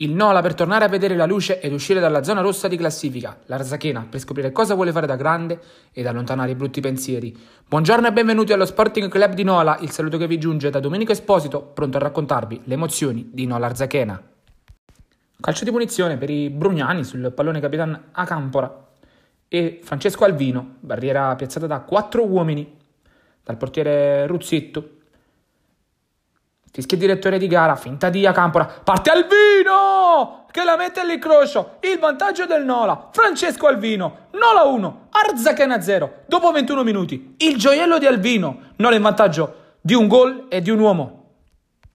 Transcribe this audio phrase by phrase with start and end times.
[0.00, 3.38] Il Nola per tornare a vedere la luce ed uscire dalla zona rossa di classifica.
[3.46, 5.58] L'Arzachena per scoprire cosa vuole fare da grande
[5.90, 7.34] ed allontanare i brutti pensieri.
[7.66, 9.78] Buongiorno e benvenuti allo Sporting Club di Nola.
[9.80, 13.68] Il saluto che vi giunge da Domenico Esposito, pronto a raccontarvi le emozioni di Nola
[13.68, 14.22] Arzachena.
[15.40, 18.88] Calcio di punizione per i Brugnani sul pallone capitan Acampora
[19.48, 22.76] e Francesco Alvino, barriera piazzata da quattro uomini
[23.42, 24.95] dal portiere Ruzzetto
[26.76, 32.44] Fischia direttore di gara, finta di Acampora, parte Alvino che la mette all'incrocio, il vantaggio
[32.44, 38.72] del Nola, Francesco Alvino, Nola 1, Arzachena 0, dopo 21 minuti, il gioiello di Alvino,
[38.76, 41.15] Nola in vantaggio di un gol e di un uomo.